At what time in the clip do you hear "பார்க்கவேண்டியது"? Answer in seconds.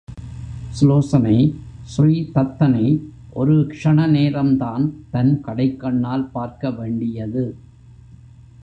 6.35-7.43